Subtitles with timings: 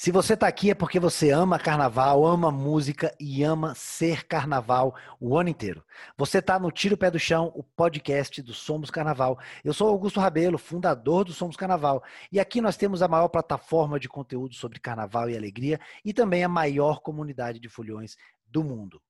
[0.00, 4.94] Se você está aqui é porque você ama carnaval, ama música e ama ser carnaval
[5.20, 5.84] o ano inteiro.
[6.16, 9.38] Você está no Tiro Pé do Chão, o podcast do Somos Carnaval.
[9.62, 12.02] Eu sou Augusto Rabelo, fundador do Somos Carnaval.
[12.32, 16.42] E aqui nós temos a maior plataforma de conteúdo sobre carnaval e alegria e também
[16.42, 19.02] a maior comunidade de folhões do mundo.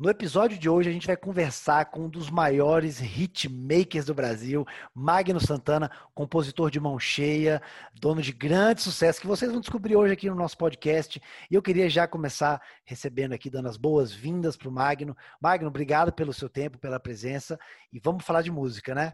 [0.00, 4.64] No episódio de hoje, a gente vai conversar com um dos maiores hitmakers do Brasil,
[4.94, 7.60] Magno Santana, compositor de mão cheia,
[8.00, 11.20] dono de grande sucesso, que vocês vão descobrir hoje aqui no nosso podcast.
[11.50, 15.14] E eu queria já começar recebendo aqui, dando as boas-vindas para o Magno.
[15.38, 17.58] Magno, obrigado pelo seu tempo, pela presença.
[17.92, 19.12] E vamos falar de música, né?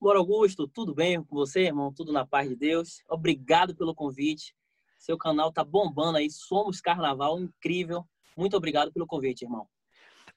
[0.00, 1.92] Bora, Augusto, tudo bem com você, irmão?
[1.92, 3.02] Tudo na paz de Deus.
[3.10, 4.54] Obrigado pelo convite.
[5.00, 8.06] Seu canal tá bombando aí, Somos Carnaval, incrível
[8.36, 9.66] muito obrigado pelo convite, irmão.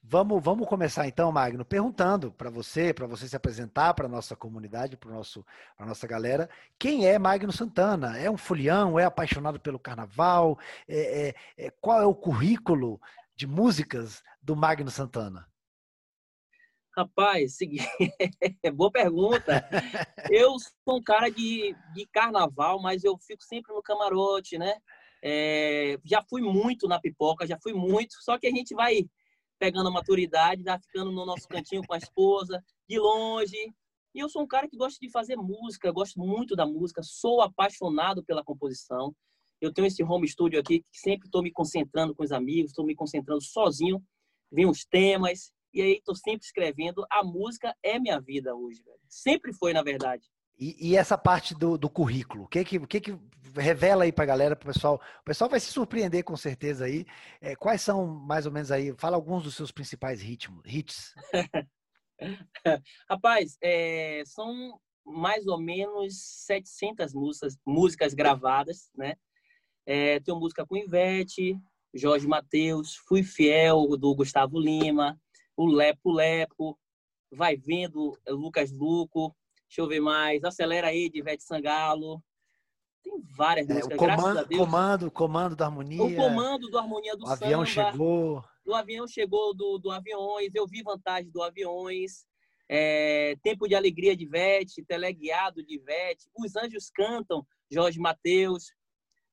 [0.08, 4.36] Vamos, vamos começar então, Magno, perguntando para você, para você se apresentar para a nossa
[4.36, 8.16] comunidade, para a nossa galera, quem é Magno Santana?
[8.16, 9.00] É um folião?
[9.00, 10.58] É apaixonado pelo carnaval?
[10.86, 13.00] É, é, é, qual é o currículo
[13.34, 15.48] de músicas do Magno Santana?
[16.96, 17.84] Rapaz, seguinte,
[18.74, 19.68] boa pergunta.
[20.30, 24.74] Eu sou um cara de, de carnaval, mas eu fico sempre no camarote, né?
[25.22, 29.04] É, já fui muito na pipoca, já fui muito, só que a gente vai
[29.58, 33.56] pegando a maturidade, já ficando no nosso cantinho com a esposa, de longe.
[34.14, 37.40] E eu sou um cara que gosta de fazer música, gosto muito da música, sou
[37.40, 39.14] apaixonado pela composição.
[39.60, 42.84] Eu tenho esse home studio aqui que sempre estou me concentrando com os amigos, estou
[42.84, 44.02] me concentrando sozinho,
[44.50, 47.06] vem os temas, e aí estou sempre escrevendo.
[47.10, 49.00] A música é minha vida hoje, velho.
[49.08, 50.26] Sempre foi, na verdade.
[50.58, 53.18] E, e, essa parte do, do currículo, o que que, que que
[53.54, 55.00] revela aí para a galera, para o pessoal?
[55.20, 57.04] O pessoal vai se surpreender com certeza aí.
[57.40, 61.14] É, quais são, mais ou menos aí, fala alguns dos seus principais ritmos, hits.
[63.10, 66.16] Rapaz, é, são mais ou menos
[66.46, 69.14] 700 músicas, músicas gravadas, né?
[69.84, 71.56] É, tenho música com Ivete,
[71.94, 75.20] Jorge Mateus, Fui Fiel, do Gustavo Lima,
[75.56, 76.78] o Lepo Lepo,
[77.30, 79.36] Vai Vendo, Lucas Luco,
[79.68, 80.44] Deixa eu ver mais.
[80.44, 82.22] Acelera aí, de Ivete Sangalo.
[83.02, 86.02] Tem várias é, músicas, o comando, comando, comando da harmonia.
[86.02, 88.44] O comando do harmonia do o avião chegou.
[88.64, 90.54] Do avião chegou do, do aviões.
[90.54, 92.26] Eu vi vantagem do aviões.
[92.68, 98.72] É, Tempo de Alegria de Ivete, Teleguiado de Ivete, Os Anjos Cantam, Jorge Mateus,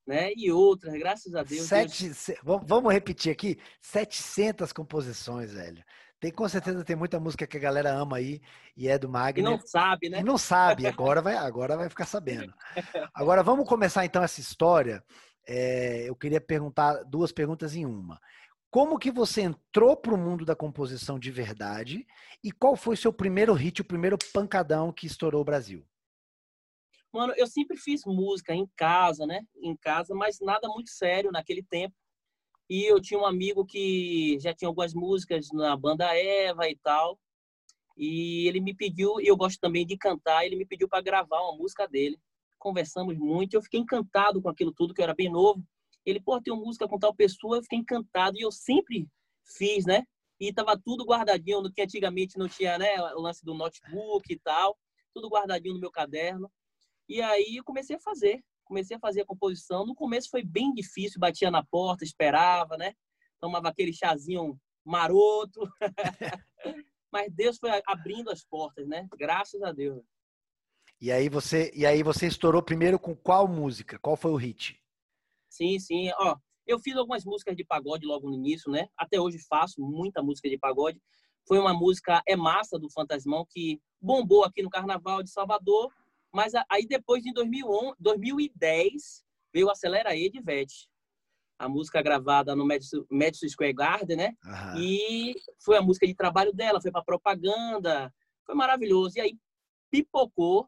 [0.05, 0.31] né?
[0.35, 1.67] E outras, graças a Deus.
[1.67, 2.39] Sete, Deus...
[2.43, 5.83] Vamos repetir aqui: 700 composições, velho.
[6.23, 8.41] Tem com certeza tem muita música que a galera ama aí
[8.77, 9.41] e é do Magno.
[9.41, 10.21] E não sabe, né?
[10.21, 12.53] E não sabe, agora vai, agora vai ficar sabendo.
[13.13, 15.03] Agora vamos começar então essa história.
[15.45, 18.21] É, eu queria perguntar duas perguntas em uma.
[18.71, 22.07] Como que você entrou para o mundo da composição de verdade
[22.41, 25.85] e qual foi o seu primeiro hit, o primeiro pancadão que estourou o Brasil?
[27.11, 29.41] Mano, eu sempre fiz música em casa, né?
[29.61, 31.93] Em casa, mas nada muito sério naquele tempo.
[32.69, 37.19] E eu tinha um amigo que já tinha algumas músicas na banda Eva e tal.
[37.97, 41.41] E ele me pediu, e eu gosto também de cantar, ele me pediu para gravar
[41.41, 42.19] uma música dele.
[42.57, 45.63] Conversamos muito, eu fiquei encantado com aquilo tudo, que eu era bem novo.
[46.05, 48.37] Ele, pô, tem uma música com tal pessoa, eu fiquei encantado.
[48.37, 49.07] E eu sempre
[49.57, 50.03] fiz, né?
[50.39, 52.99] E tava tudo guardadinho, no que antigamente não tinha, né?
[53.13, 54.77] O lance do notebook e tal.
[55.13, 56.51] Tudo guardadinho no meu caderno.
[57.07, 59.85] E aí eu comecei a fazer comecei a fazer a composição.
[59.85, 62.93] No começo foi bem difícil, batia na porta, esperava, né?
[63.39, 65.61] Tomava aquele chazinho maroto.
[67.11, 69.07] Mas Deus foi abrindo as portas, né?
[69.17, 70.03] Graças a Deus.
[70.99, 73.99] E aí você, e aí você estourou primeiro com qual música?
[73.99, 74.81] Qual foi o hit?
[75.49, 76.09] Sim, sim.
[76.17, 78.87] Ó, eu fiz algumas músicas de pagode logo no início, né?
[78.97, 80.99] Até hoje faço muita música de pagode.
[81.47, 85.91] Foi uma música É Massa do Fantasmão que bombou aqui no Carnaval de Salvador
[86.33, 89.23] mas aí depois, em 2011, 2010,
[89.53, 90.89] veio Acelera aí de Ivete.
[91.59, 94.33] A música gravada no Madison, Madison Square Garden, né?
[94.43, 94.81] Uhum.
[94.81, 98.11] E foi a música de trabalho dela, foi para propaganda.
[98.45, 99.17] Foi maravilhoso.
[99.17, 99.37] E aí
[99.91, 100.67] pipocou.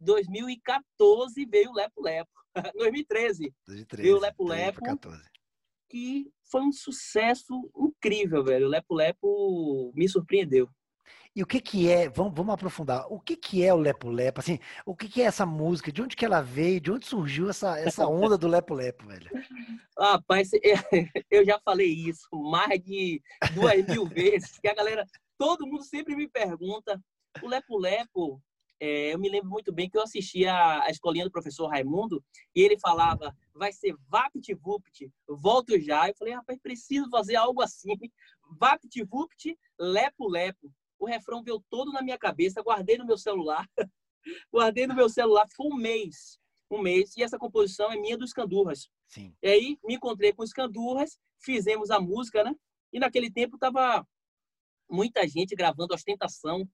[0.00, 2.30] 2014 veio o Lepo Lepo.
[2.76, 4.80] 2013, 2013 veio o Lepo Lepo.
[5.88, 8.66] Que foi um sucesso incrível, velho.
[8.66, 10.68] O Lepo Lepo me surpreendeu.
[11.36, 14.38] E o que que é, vamos, vamos aprofundar, o que que é o Lepo Lepo?
[14.38, 15.90] Assim, o que que é essa música?
[15.90, 16.80] De onde que ela veio?
[16.80, 19.28] De onde surgiu essa, essa onda do Lepo Lepo, velho?
[19.98, 20.50] Rapaz,
[21.28, 23.20] eu já falei isso mais de
[23.52, 25.04] duas mil vezes, que a galera,
[25.36, 27.02] todo mundo sempre me pergunta,
[27.42, 28.40] o Lepo Lepo,
[28.78, 32.22] é, eu me lembro muito bem que eu assistia a escolinha do professor Raimundo
[32.54, 36.08] e ele falava, vai ser Vapt Vupt, volto já.
[36.08, 37.96] Eu falei, rapaz, preciso fazer algo assim,
[38.56, 40.70] Vapt Vupt, Lepo Lepo
[41.04, 43.68] o refrão veio todo na minha cabeça, guardei no meu celular,
[44.52, 46.38] guardei no meu celular, ficou um mês,
[46.70, 48.88] um mês, e essa composição é minha dos Candurras.
[49.06, 49.34] Sim.
[49.42, 52.54] E aí me encontrei com os Candurras, fizemos a música, né?
[52.92, 54.06] E naquele tempo tava
[54.90, 56.66] muita gente gravando ostentação,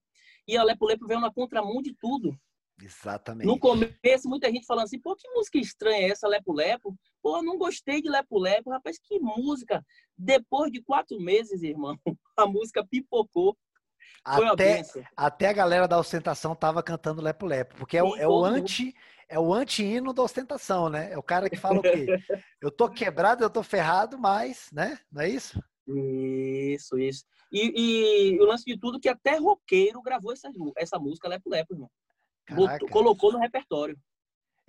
[0.46, 2.38] e a Lepo Lepo veio na contramão de tudo.
[2.82, 3.46] Exatamente.
[3.46, 6.96] No começo, muita gente falando assim, pô, que música estranha é essa, Lepo Lepo?
[7.22, 8.70] Pô, não gostei de Lepo Lepo.
[8.70, 9.84] Rapaz, que música.
[10.16, 11.98] Depois de quatro meses, irmão,
[12.36, 13.56] a música pipocou.
[14.24, 14.82] Até,
[15.16, 18.94] até a galera da ostentação tava cantando Lepo Lepo, porque é, o, é o anti
[19.28, 21.12] é o anti-hino da ostentação, né?
[21.12, 22.06] É o cara que fala o quê?
[22.60, 24.98] Eu tô quebrado, eu tô ferrado, mas, né?
[25.10, 25.62] Não é isso?
[25.86, 27.24] Isso, isso.
[27.50, 31.48] E, e o lance de tudo é que até roqueiro gravou essa, essa música Lepo
[31.48, 31.90] Lepo, irmão.
[32.50, 33.96] Botou, colocou no repertório.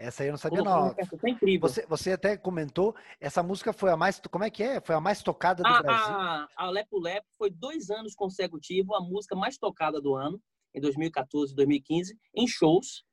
[0.02, 0.96] Essa aí eu não sabia, não.
[1.28, 1.70] Incrível.
[1.70, 4.20] Você, você até comentou, essa música foi a mais.
[4.20, 4.82] Como é que é?
[4.82, 6.16] Foi a mais tocada do a, Brasil?
[6.16, 10.42] A, a Lepo Lepo foi dois anos consecutivos a música mais tocada do ano,
[10.74, 13.04] em 2014 e 2015, em shows.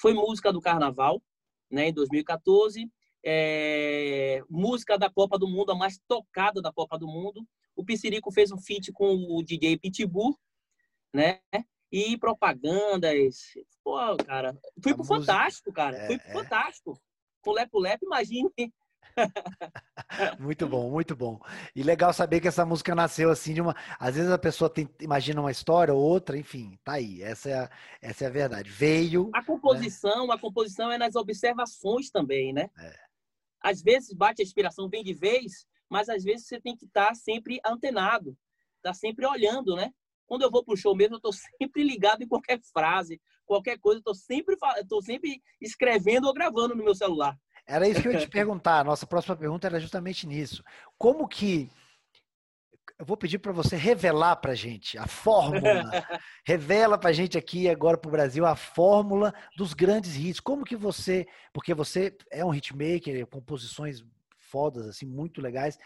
[0.00, 1.22] Foi música do Carnaval,
[1.70, 2.90] né, em 2014.
[3.24, 7.46] É, música da Copa do Mundo, a mais tocada da Copa do Mundo.
[7.76, 10.34] O Piscirico fez um feat com o DJ Pitbull,
[11.12, 11.40] né?
[11.92, 13.52] E propagandas.
[13.84, 15.32] Pô, cara, fui a pro música...
[15.32, 15.96] Fantástico, cara.
[15.98, 16.32] É, fui pro é.
[16.32, 16.98] Fantástico.
[17.42, 18.50] Com Lepo Lepo, imagine.
[20.40, 21.38] muito bom, muito bom.
[21.76, 23.76] E legal saber que essa música nasceu assim de uma.
[23.98, 27.22] Às vezes a pessoa tem, imagina uma história ou outra, enfim, tá aí.
[27.22, 28.70] Essa é a, essa é a verdade.
[28.70, 29.28] Veio.
[29.34, 30.34] A composição, né?
[30.34, 32.70] a composição é nas observações também, né?
[32.78, 32.94] É.
[33.60, 37.08] Às vezes bate a inspiração, vem de vez, mas às vezes você tem que estar
[37.08, 38.36] tá sempre antenado,
[38.82, 39.92] tá sempre olhando, né?
[40.32, 44.00] Quando eu vou pro show mesmo, eu tô sempre ligado em qualquer frase, qualquer coisa,
[44.02, 44.56] tô sempre,
[44.88, 47.36] tô sempre escrevendo ou gravando no meu celular.
[47.66, 48.78] Era isso que eu ia te perguntar.
[48.78, 50.64] A nossa próxima pergunta era justamente nisso.
[50.96, 51.70] Como que
[52.98, 55.60] eu vou pedir para você revelar para gente a fórmula.
[56.46, 60.40] Revela para gente aqui agora para o Brasil a fórmula dos grandes hits.
[60.40, 64.02] Como que você, porque você é um hitmaker, composições
[64.38, 65.78] fodas assim muito legais.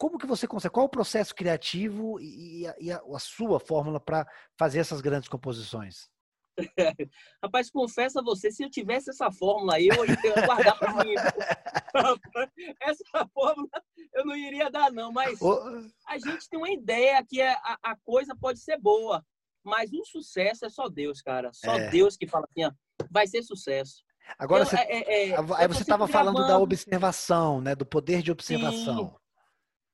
[0.00, 0.72] Como que você consegue?
[0.72, 4.26] Qual o processo criativo e a, e a, a sua fórmula para
[4.58, 6.08] fazer essas grandes composições?
[7.44, 11.12] Rapaz, confesso a você, se eu tivesse essa fórmula aí, eu ia guardar para mim.
[12.80, 13.68] essa fórmula
[14.14, 15.12] eu não iria dar, não.
[15.12, 15.38] Mas
[16.08, 19.22] a gente tem uma ideia que é, a, a coisa pode ser boa.
[19.62, 21.50] Mas um sucesso é só Deus, cara.
[21.52, 21.90] Só é.
[21.90, 22.72] Deus que fala assim, ó,
[23.10, 24.02] vai ser sucesso.
[24.38, 27.74] Agora, eu, você, é, é, aí você estava falando da observação, né?
[27.74, 29.08] Do poder de observação.
[29.08, 29.19] Sim.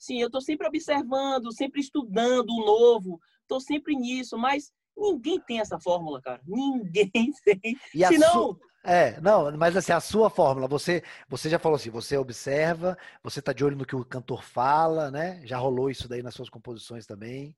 [0.06, 5.58] Sim, eu estou sempre observando, sempre estudando o novo, estou sempre nisso, mas ninguém tem
[5.58, 6.41] essa fórmula, cara.
[6.47, 7.11] Ninguém
[7.44, 7.76] tem.
[7.93, 8.32] E Senão...
[8.32, 8.61] Su...
[8.85, 13.41] É, não, mas assim, a sua fórmula, você, você já falou assim, você observa, você
[13.41, 15.44] está de olho no que o cantor fala, né?
[15.44, 17.56] Já rolou isso daí nas suas composições também?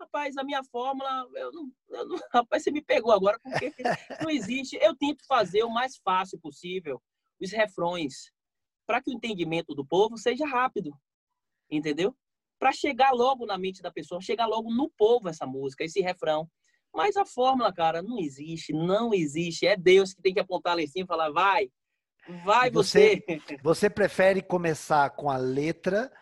[0.00, 3.72] Rapaz, a minha fórmula, eu não, eu não, rapaz, você me pegou agora, porque
[4.20, 4.76] não existe.
[4.82, 7.00] Eu tento fazer o mais fácil possível
[7.40, 8.32] os refrões,
[8.84, 10.92] para que o entendimento do povo seja rápido
[11.76, 12.14] entendeu?
[12.58, 16.48] Para chegar logo na mente da pessoa, chegar logo no povo essa música, esse refrão.
[16.94, 19.66] Mas a fórmula, cara, não existe, não existe.
[19.66, 21.70] É Deus que tem que apontar lá em cima e falar, vai,
[22.44, 23.22] vai você.
[23.26, 26.12] Você, você prefere começar com a letra,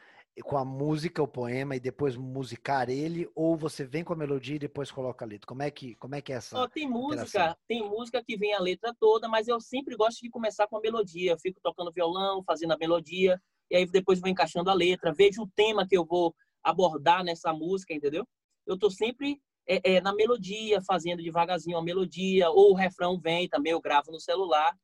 [0.44, 4.56] com a música, o poema, e depois musicar ele, ou você vem com a melodia
[4.56, 5.46] e depois coloca a letra?
[5.46, 6.58] Como é que, como é, que é essa?
[6.58, 10.31] Oh, tem música, tem música que vem a letra toda, mas eu sempre gosto de
[10.31, 11.32] começar com a melodia.
[11.32, 15.43] Eu fico tocando violão, fazendo a melodia e aí depois vou encaixando a letra, vejo
[15.43, 18.27] o tema que eu vou abordar nessa música, entendeu?
[18.67, 23.48] Eu tô sempre é, é, na melodia, fazendo devagarzinho a melodia, ou o refrão vem
[23.48, 24.77] também, eu gravo no celular.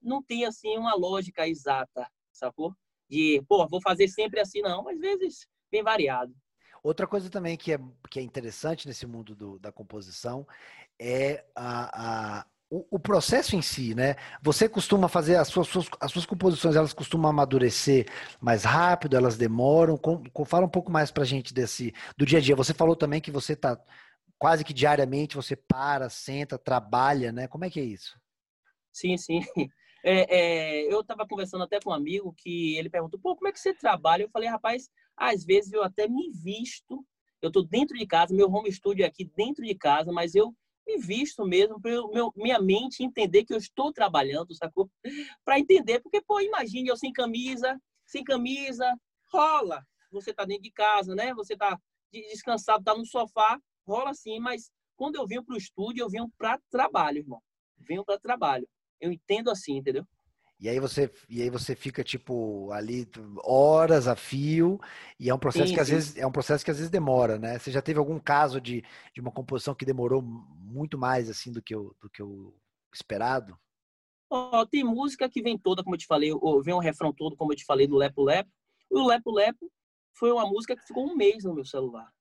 [0.00, 2.74] Não tem, assim, uma lógica exata, sacou?
[3.08, 4.88] De, pô, vou fazer sempre assim, não.
[4.88, 6.34] Às vezes, bem variado.
[6.82, 7.78] Outra coisa também que é,
[8.10, 10.46] que é interessante nesse mundo do, da composição
[10.98, 14.14] é a, a, o, processo em si, né?
[14.40, 15.68] Você costuma fazer as suas,
[16.00, 18.06] as suas composições, elas costumam amadurecer
[18.40, 19.98] mais rápido, elas demoram.
[19.98, 22.54] Com, com, fala um pouco mais pra gente desse do dia a dia.
[22.54, 23.76] Você falou também que você tá
[24.38, 27.48] quase que diariamente você para, senta, trabalha, né?
[27.48, 28.16] Como é que é isso?
[28.92, 29.40] Sim, sim.
[30.02, 33.52] É, é, eu estava conversando até com um amigo que ele perguntou, pô, como é
[33.52, 34.22] que você trabalha?
[34.22, 37.04] Eu falei, rapaz, às vezes eu até me visto,
[37.42, 40.56] eu estou dentro de casa, meu home studio é aqui dentro de casa, mas eu
[40.90, 41.92] me visto mesmo, para
[42.36, 44.90] minha mente entender que eu estou trabalhando, sacou?
[45.44, 48.98] Para entender, porque, pô, imagine eu sem camisa, sem camisa,
[49.32, 49.84] rola.
[50.10, 51.32] Você tá dentro de casa, né?
[51.34, 51.78] Você tá
[52.12, 56.30] descansado, tá no sofá, rola sim, mas quando eu venho para o estúdio, eu venho
[56.36, 57.40] para trabalho, irmão.
[57.78, 58.68] Venho para trabalho.
[59.00, 60.06] Eu entendo assim, entendeu?
[60.60, 63.08] E aí você, e aí você fica tipo ali
[63.42, 64.78] horas a fio
[65.18, 65.94] e é um processo sim, que às sim.
[65.94, 67.58] vezes é um processo que às vezes demora, né?
[67.58, 71.62] Você já teve algum caso de, de uma composição que demorou muito mais assim do
[71.62, 72.54] que o, do que o
[72.92, 73.58] esperado?
[74.28, 77.36] Oh, tem música que vem toda, como eu te falei, ou vem um refrão todo,
[77.36, 78.50] como eu te falei, do Lepo Lepo.
[78.90, 79.72] O Lepo Lepo
[80.12, 82.12] foi uma música que ficou um mês no meu celular.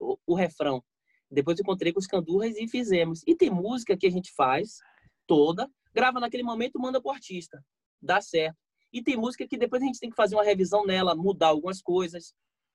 [0.00, 0.82] O, o refrão.
[1.30, 3.22] Depois eu encontrei com os candurras e fizemos.
[3.28, 4.78] E tem música que a gente faz
[5.24, 7.62] toda, grava naquele momento, manda pro artista
[8.06, 8.56] dá certo.
[8.92, 11.82] E tem música que depois a gente tem que fazer uma revisão nela, mudar algumas
[11.82, 12.34] coisas,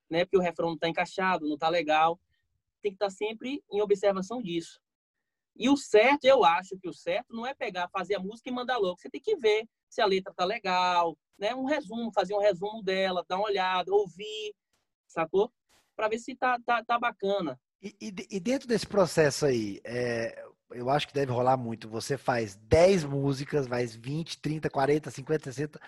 [0.10, 0.26] né?
[0.26, 2.20] Porque o refrão não está encaixado, não está legal.
[2.82, 4.80] Tem que estar tá sempre em observação disso.
[5.56, 8.54] E o certo, eu acho que o certo não é pegar, fazer a música e
[8.54, 9.00] mandar logo.
[9.00, 11.56] Você tem que ver se a letra tá legal, né?
[11.56, 14.54] Um resumo, fazer um resumo dela, dar uma olhada, ouvir,
[15.08, 15.52] sacou?
[15.96, 17.60] Para ver se tá, tá, tá bacana.
[17.82, 21.90] E, e, e, dentro desse processo aí, é, eu acho que deve rolar muito.
[21.90, 25.80] Você faz 10 músicas, faz 20, 30, 40, 50, 60.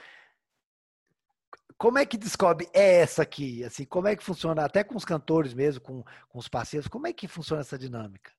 [1.77, 3.63] Como é que descobre é essa aqui?
[3.63, 7.07] Assim, como é que funciona, até com os cantores mesmo, com, com os parceiros, como
[7.07, 8.31] é que funciona essa dinâmica?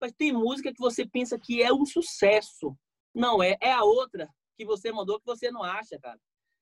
[0.00, 2.76] Mas tem música que você pensa que é um sucesso.
[3.14, 6.18] Não é, é a outra que você mandou que você não acha, cara.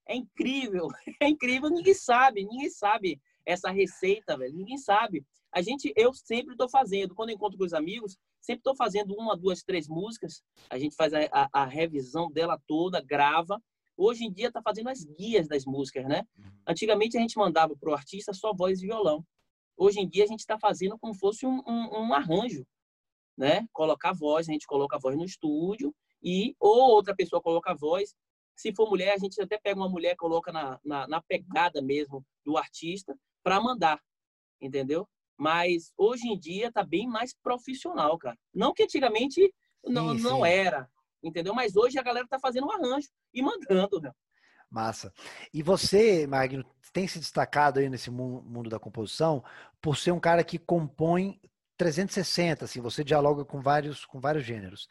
[0.09, 0.89] É incrível,
[1.21, 5.25] é incrível, ninguém sabe, ninguém sabe essa receita, velho, ninguém sabe.
[5.53, 9.37] A gente, eu sempre estou fazendo, quando encontro com os amigos, Sempre estou fazendo uma,
[9.37, 10.43] duas, três músicas.
[10.71, 13.61] A gente faz a, a, a revisão dela toda, grava.
[13.97, 16.25] Hoje em dia está fazendo as guias das músicas, né?
[16.67, 19.25] Antigamente a gente mandava para o artista só voz e violão.
[19.77, 22.65] Hoje em dia a gente está fazendo como fosse um, um, um, arranjo,
[23.37, 23.67] né?
[23.73, 27.77] Colocar voz, a gente coloca a voz no estúdio e ou outra pessoa coloca a
[27.77, 28.15] voz.
[28.57, 32.25] Se for mulher, a gente até pega uma mulher coloca na, na, na pegada mesmo
[32.45, 33.17] do artista
[33.49, 33.99] para mandar,
[34.61, 35.09] entendeu?
[35.37, 38.37] Mas hoje em dia tá bem mais profissional, cara.
[38.53, 40.91] Não que antigamente não, sim, não era,
[41.23, 41.55] entendeu?
[41.55, 44.13] Mas hoje a galera tá fazendo um arranjo e mandando, meu.
[44.71, 45.11] Massa.
[45.55, 46.63] E você, Magno,
[46.93, 49.43] tem se destacado aí nesse mundo da composição
[49.81, 51.41] por ser um cara que compõe
[51.79, 54.89] 360, assim, você dialoga com vários, com vários gêneros.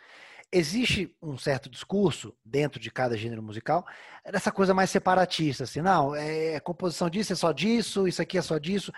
[0.52, 3.86] Existe um certo discurso dentro de cada gênero musical
[4.32, 8.42] dessa coisa mais separatista, assim, não, é composição disso, é só disso, isso aqui é
[8.42, 8.92] só disso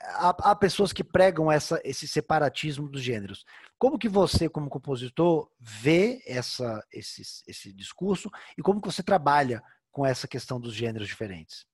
[0.00, 3.44] há, há, pessoas que pregam essa, esse separatismo dos gêneros.
[3.78, 9.62] Como que você, como compositor, vê essa, esse, esse discurso e como que você trabalha
[9.90, 11.66] com essa questão dos gêneros diferentes?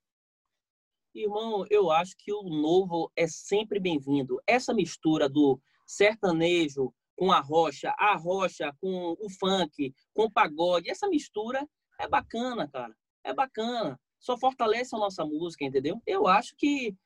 [1.15, 4.41] Irmão, eu acho que o novo é sempre bem-vindo.
[4.47, 10.91] Essa mistura do sertanejo com a rocha, a rocha com o funk, com o pagode,
[10.91, 11.65] essa mistura
[12.01, 12.93] é bacana, cara.
[13.23, 13.97] É bacana.
[14.19, 16.03] Só fortalece a nossa música, entendeu?
[16.05, 16.97] Eu acho que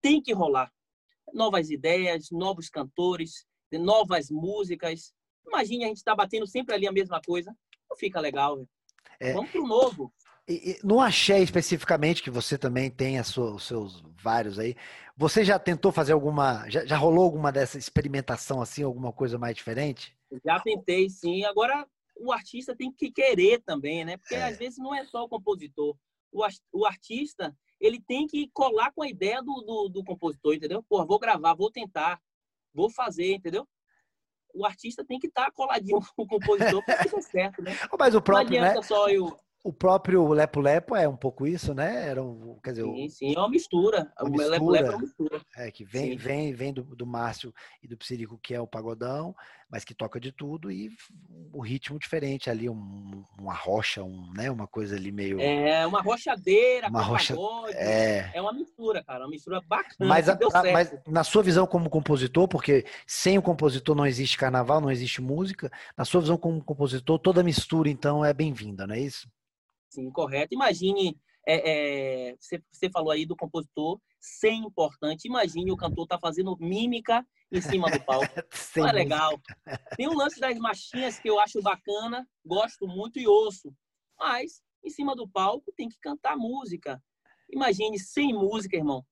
[0.00, 0.72] tem que rolar.
[1.32, 5.12] Novas ideias, novos cantores, novas músicas.
[5.44, 7.52] Imagine a gente estar tá batendo sempre ali a mesma coisa.
[7.90, 8.68] Não fica legal, velho.
[9.18, 10.14] É, Vamos pro novo.
[10.46, 14.76] E, e, no axé especificamente, que você também tem sua, os seus vários aí,
[15.16, 19.56] você já tentou fazer alguma, já, já rolou alguma dessa experimentação assim, alguma coisa mais
[19.56, 20.16] diferente?
[20.44, 21.44] Já tentei, sim.
[21.44, 21.86] Agora,
[22.16, 24.16] o artista tem que querer também, né?
[24.16, 24.44] Porque é.
[24.44, 25.96] às vezes não é só o compositor.
[26.30, 30.84] O, o artista, ele tem que colar com a ideia do, do, do compositor, entendeu?
[30.88, 32.20] Pô, vou gravar, vou tentar,
[32.72, 33.66] vou fazer, entendeu?
[34.52, 37.72] O artista tem que estar tá coladinho com o compositor para que dê certo, né?
[37.98, 38.86] Mas o próprio, Não adianta né?
[38.86, 42.06] só eu o próprio Lepo Lepo é um pouco isso, né?
[42.06, 44.12] Era um, quer dizer, sim, sim, é uma mistura.
[44.20, 45.40] Uma o mistura, Lepo Lepo é uma mistura.
[45.56, 47.52] É, que vem, vem, vem do, do Márcio
[47.82, 49.34] e do Psirico, que é o pagodão,
[49.70, 50.90] mas que toca de tudo, e
[51.50, 54.50] o ritmo diferente ali, um, uma rocha, um, né?
[54.50, 55.40] uma coisa ali meio.
[55.40, 57.34] É, uma rochadeira, uma rocha...
[57.34, 58.32] Pagode, é...
[58.34, 59.96] é uma mistura, cara, uma mistura bacana.
[59.98, 60.38] Mas, a,
[60.74, 65.22] mas na sua visão como compositor, porque sem o compositor não existe carnaval, não existe
[65.22, 69.26] música, na sua visão como compositor, toda mistura, então, é bem-vinda, não é isso?
[69.94, 70.54] Sim, correto.
[70.54, 75.28] Imagine, é, é, você, você falou aí do compositor ser importante.
[75.28, 78.26] Imagine o cantor tá fazendo mímica em cima do palco.
[78.76, 79.40] Não é legal.
[79.96, 83.72] Tem um lance das machinhas que eu acho bacana, gosto muito e ouço.
[84.18, 87.00] Mas, em cima do palco, tem que cantar música.
[87.48, 89.04] Imagine sem música, irmão.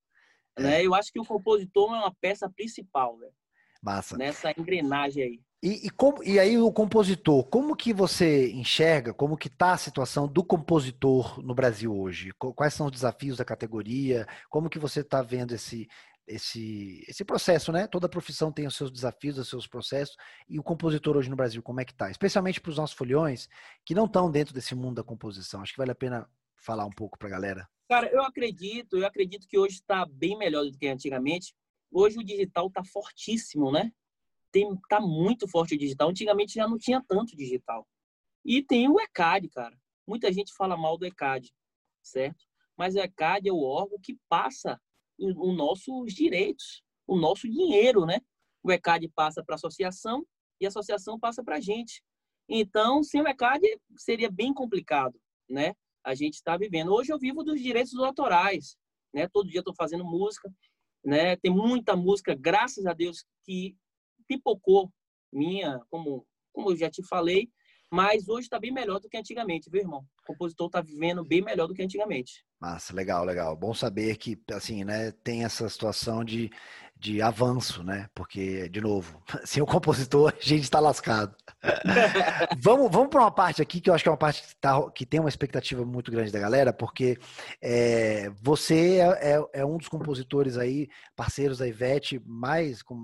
[0.57, 0.62] É.
[0.62, 0.87] Né?
[0.87, 3.35] Eu acho que o compositor é uma peça principal, velho.
[3.81, 4.17] Massa.
[4.17, 5.41] Nessa engrenagem aí.
[5.62, 9.78] E, e, como, e aí o compositor, como que você enxerga, como que está a
[9.78, 12.33] situação do compositor no Brasil hoje?
[12.33, 14.26] Quais são os desafios da categoria?
[14.50, 15.87] Como que você está vendo esse,
[16.26, 17.87] esse, esse processo, né?
[17.87, 20.16] Toda profissão tem os seus desafios, os seus processos.
[20.49, 22.11] E o compositor hoje no Brasil, como é que está?
[22.11, 23.49] Especialmente para os nossos folhões
[23.87, 25.62] que não estão dentro desse mundo da composição.
[25.62, 27.69] Acho que vale a pena falar um pouco para a galera.
[27.88, 31.54] Cara, eu acredito, eu acredito que hoje está bem melhor do que antigamente.
[31.88, 33.92] Hoje o digital está fortíssimo, né?
[34.52, 36.11] Tem, tá muito forte o digital.
[36.11, 37.87] Antigamente já não tinha tanto digital.
[38.44, 39.76] E tem o ECAD, cara.
[40.06, 41.52] muita gente fala mal do ECAD,
[42.02, 42.44] certo?
[42.76, 44.80] Mas o ECAD é o órgão que passa
[45.18, 48.21] os nossos direitos, o nosso dinheiro, né?
[48.62, 50.26] O ECAD passa para a associação
[50.61, 52.02] e a associação passa para a gente.
[52.49, 55.18] Então, sem o ECAD seria bem complicado,
[55.49, 55.75] né?
[56.04, 56.92] A gente está vivendo.
[56.92, 58.76] Hoje eu vivo dos direitos autorais,
[59.14, 59.28] né?
[59.28, 60.52] Todo dia estou fazendo música,
[61.04, 61.37] né?
[61.37, 63.76] Tem muita música, graças a Deus, que
[64.37, 64.93] pipocou
[65.33, 67.51] minha, como, como eu já te falei,
[67.91, 70.01] mas hoje está bem melhor do que antigamente, viu, irmão?
[70.21, 72.45] O compositor está vivendo bem melhor do que antigamente.
[72.62, 73.57] Massa, legal, legal.
[73.57, 76.49] Bom saber que, assim, né, tem essa situação de,
[76.97, 78.09] de avanço, né?
[78.14, 81.35] Porque, de novo, sem o compositor, a gente está lascado.
[82.62, 84.81] vamos vamos para uma parte aqui que eu acho que é uma parte que, tá,
[84.92, 87.19] que tem uma expectativa muito grande da galera, porque
[87.61, 92.95] é, você é, é, é um dos compositores aí, parceiros da Ivete, mais com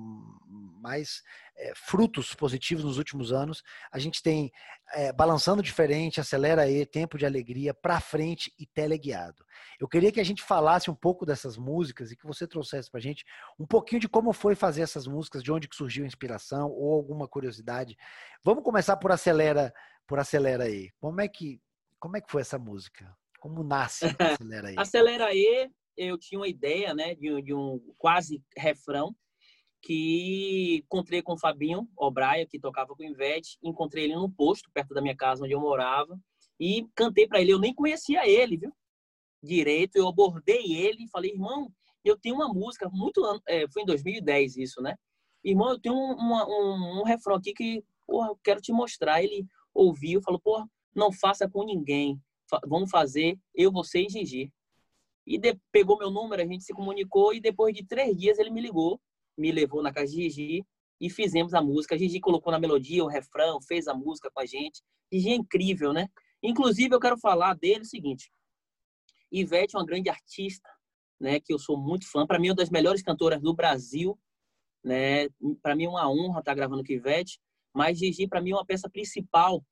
[0.81, 1.25] mais
[1.59, 3.62] é, frutos positivos nos últimos anos.
[3.91, 4.50] A gente tem
[4.95, 9.45] é, Balançando Diferente, Acelera aí, Tempo de Alegria, Pra Frente e Teleguiado.
[9.81, 13.00] Eu queria que a gente falasse um pouco dessas músicas e que você trouxesse pra
[13.00, 13.25] gente
[13.59, 16.95] um pouquinho de como foi fazer essas músicas, de onde que surgiu a inspiração ou
[16.95, 17.97] alguma curiosidade.
[18.45, 19.75] Vamos começar por Acelera,
[20.07, 20.91] por Acelera aí.
[21.00, 21.61] Como é que,
[21.99, 23.12] como é que foi essa música?
[23.41, 24.05] Como nasce
[24.41, 24.75] Acelera aí?
[24.79, 29.15] Acelera aí, eu tinha uma ideia, né, de, de um quase refrão
[29.81, 34.71] que encontrei com o Fabinho Obraia, que tocava com o Ivete, encontrei ele no posto,
[34.73, 36.19] perto da minha casa, onde eu morava,
[36.59, 37.53] e cantei para ele.
[37.53, 38.73] Eu nem conhecia ele, viu?
[39.43, 41.73] Direito, eu abordei ele e falei, irmão,
[42.05, 44.97] eu tenho uma música, muito é, foi em 2010 isso, né?
[45.45, 49.23] Irmão, eu tenho um, um refrão aqui que, porra, eu quero te mostrar.
[49.23, 52.21] Ele ouviu, falou, porra, não faça com ninguém,
[52.67, 54.53] vamos fazer eu, você e Gigi.
[55.25, 58.51] E de, pegou meu número, a gente se comunicou e depois de três dias ele
[58.51, 59.01] me ligou
[59.38, 60.66] me levou na casa de Gigi
[61.00, 61.95] e fizemos a música.
[61.95, 64.83] A Gigi colocou na melodia o refrão, fez a música com a gente.
[65.12, 66.09] Gigi é incrível, né?
[66.42, 68.30] Inclusive, eu quero falar dele o seguinte.
[69.30, 70.68] Ivete é uma grande artista,
[71.21, 71.40] né?
[71.40, 72.26] Que eu sou muito fã.
[72.26, 74.18] Para mim, é uma das melhores cantoras do Brasil,
[74.85, 75.28] né?
[75.62, 77.38] Para mim é uma honra estar gravando com Ivete.
[77.75, 79.64] Mas Gigi, para mim, é uma peça principal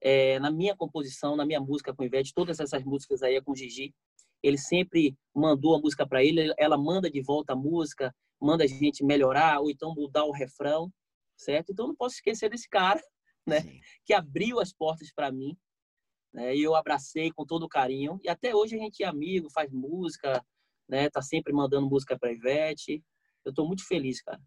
[0.00, 2.32] é, na minha composição, na minha música com Ivete.
[2.34, 3.94] Todas essas músicas aí é com Gigi.
[4.42, 8.66] Ele sempre mandou a música para ele, ela manda de volta a música, manda a
[8.66, 10.90] gente melhorar ou então mudar o refrão,
[11.36, 11.72] certo?
[11.72, 13.00] Então não posso esquecer desse cara,
[13.46, 13.60] né?
[13.60, 13.80] Sim.
[14.04, 15.56] Que abriu as portas para mim,
[16.32, 16.54] né?
[16.54, 20.44] E eu abracei com todo carinho e até hoje a gente é amigo, faz música,
[20.88, 21.10] né?
[21.10, 23.02] Tá sempre mandando música para Ivete.
[23.44, 24.40] Eu tô muito feliz, cara.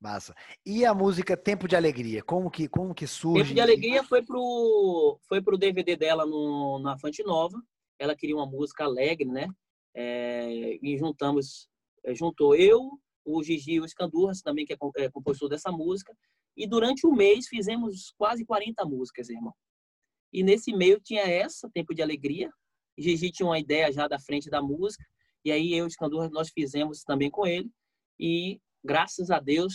[0.00, 0.34] Massa.
[0.64, 3.42] E a música Tempo de Alegria, como que como que surge?
[3.42, 7.60] Tempo de Alegria foi pro foi pro DVD dela no na Fonte Nova.
[7.98, 9.48] Ela queria uma música alegre, né?
[9.94, 11.68] É, e juntamos
[12.04, 12.90] é, juntou eu,
[13.26, 16.16] o Gigi o Escandurras, também, que é, é compositor dessa música.
[16.56, 19.52] E durante o mês fizemos quase 40 músicas, irmão.
[20.32, 22.50] E nesse meio tinha essa, Tempo de Alegria.
[22.96, 25.04] Gigi tinha uma ideia já da frente da música.
[25.44, 27.70] E aí eu e Escandurras, nós fizemos também com ele.
[28.18, 29.74] E graças a Deus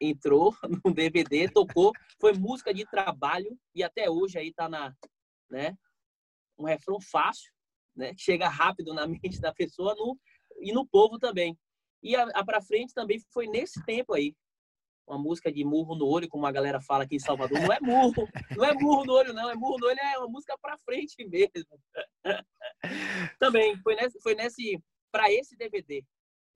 [0.00, 1.92] entrou no DVD, tocou.
[2.20, 4.94] Foi música de trabalho e até hoje aí tá na,
[5.50, 5.76] né?
[6.58, 7.50] Um refrão fácil,
[7.96, 8.12] né?
[8.16, 10.18] Chega rápido na mente da pessoa no,
[10.60, 11.58] e no povo também.
[12.04, 14.36] E a, a Pra Frente também foi nesse tempo aí.
[15.08, 17.58] Uma música de murro no olho, como a galera fala aqui em Salvador.
[17.60, 19.50] Não é murro, não é murro no olho, não.
[19.50, 21.80] É murro no olho, é uma música pra frente mesmo.
[23.40, 26.04] também, foi nesse, foi nesse para esse DVD,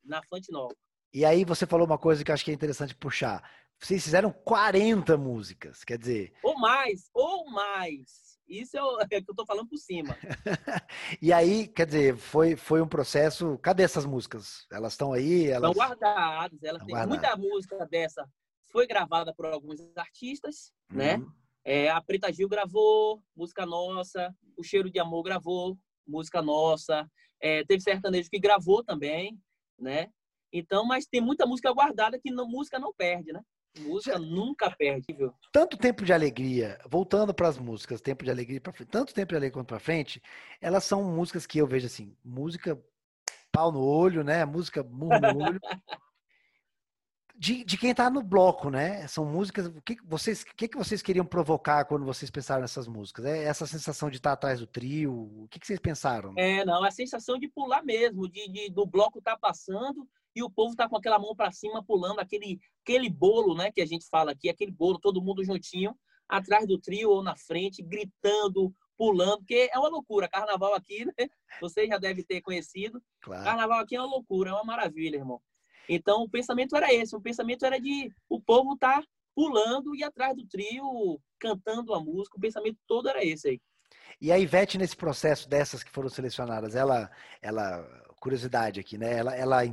[0.05, 0.75] na Fonte Nova.
[1.13, 3.43] E aí você falou uma coisa que eu acho que é interessante puxar.
[3.79, 6.33] Vocês fizeram 40 músicas, quer dizer.
[6.43, 8.38] Ou mais, ou mais.
[8.49, 10.17] Isso é o, é que eu tô falando por cima.
[11.21, 13.59] e aí, quer dizer, foi, foi um processo.
[13.59, 14.67] Cadê essas músicas?
[14.73, 15.47] Elas estão aí?
[15.47, 15.71] Elas...
[15.71, 16.63] Estão guardadas.
[16.63, 17.09] Ela tem guardadas.
[17.09, 18.29] muita música dessa.
[18.71, 21.17] Foi gravada por alguns artistas, né?
[21.17, 21.25] uhum.
[21.25, 21.33] né?
[21.65, 24.35] É, a Preta Gil gravou, música nossa.
[24.57, 27.07] O Cheiro de Amor gravou, música nossa.
[27.41, 29.39] É, teve sertanejo que gravou também,
[29.79, 30.09] né?
[30.53, 33.43] Então, mas tem muita música guardada que não, música não perde, né?
[33.81, 35.33] Música nunca perde, viu?
[35.53, 39.31] Tanto tempo de alegria, voltando para as músicas, tempo de alegria para frente, tanto tempo
[39.31, 40.23] de alegria quanto para frente,
[40.61, 42.79] elas são músicas que eu vejo assim, música
[43.51, 44.45] pau no olho, né?
[44.45, 45.61] Música murro no olho.
[47.41, 49.07] De, de quem está no bloco, né?
[49.07, 49.67] São músicas.
[49.67, 53.27] O que vocês, que, que vocês queriam provocar quando vocês pensaram nessas músicas?
[53.27, 55.13] É essa sensação de estar tá atrás do trio?
[55.45, 56.35] O que, que vocês pensaram?
[56.37, 60.05] É, não, a sensação de pular mesmo, de, de do bloco estar tá passando
[60.39, 63.81] e o povo tá com aquela mão para cima pulando aquele aquele bolo, né, que
[63.81, 65.95] a gente fala aqui, aquele bolo todo mundo juntinho
[66.29, 70.29] atrás do trio ou na frente, gritando, pulando, porque é uma loucura.
[70.29, 71.13] Carnaval aqui, né?
[71.63, 73.03] Você já deve ter conhecido.
[73.23, 73.45] Claro.
[73.45, 75.41] Carnaval aqui é uma loucura, é uma maravilha, irmão.
[75.89, 79.03] Então o pensamento era esse, o pensamento era de o povo tá
[79.35, 83.61] pulando e atrás do trio cantando a música, o pensamento todo era esse aí.
[84.21, 87.83] E a Ivete, nesse processo dessas que foram selecionadas, ela, ela
[88.21, 89.17] curiosidade aqui, né?
[89.17, 89.65] Ela, ela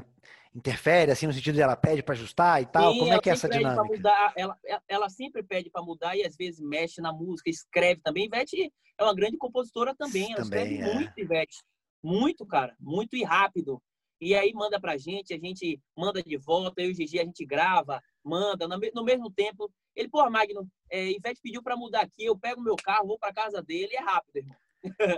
[0.55, 2.93] interfere, assim, no sentido de ela pede para ajustar e tal?
[2.93, 3.83] Sim, Como é que é essa dinâmica?
[3.83, 8.25] Mudar, ela, ela sempre pede para mudar e às vezes mexe na música, escreve também.
[8.25, 10.93] Ivete é uma grande compositora também, ela também, escreve é.
[10.93, 11.57] muito, Ivete.
[12.01, 13.81] Muito, cara, muito e rápido.
[14.21, 17.25] E aí manda pra gente, a gente manda de volta, eu e o Gigi, a
[17.25, 19.69] gente grava, manda, no mesmo tempo.
[19.93, 23.33] Ele, pô, Magno, é, Ivete pediu para mudar aqui, eu pego meu carro, vou para
[23.33, 24.55] casa dele, é rápido, irmão.